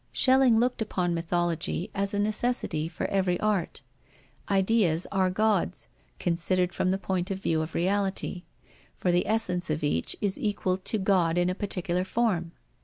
[0.13, 3.83] Schelling looked upon mythology as a necessity for every art.
[4.49, 8.41] Ideas are Gods, considered from the point of view of reality;
[8.97, 12.51] for the essence of each is equal to God in a particular form.